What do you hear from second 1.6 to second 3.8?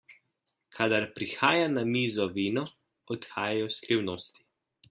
na mizo vino, odhajajo